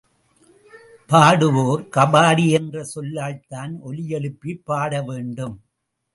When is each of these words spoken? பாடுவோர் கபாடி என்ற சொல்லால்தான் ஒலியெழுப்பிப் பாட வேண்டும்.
பாடுவோர் 1.09 1.83
கபாடி 1.97 2.47
என்ற 2.49 2.85
சொல்லால்தான் 2.95 3.73
ஒலியெழுப்பிப் 3.85 4.65
பாட 4.65 5.01
வேண்டும். 5.01 5.55